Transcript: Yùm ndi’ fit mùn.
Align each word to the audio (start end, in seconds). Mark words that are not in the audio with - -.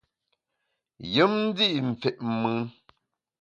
Yùm 1.13 1.33
ndi’ 1.45 1.67
fit 2.01 2.17
mùn. 2.41 2.57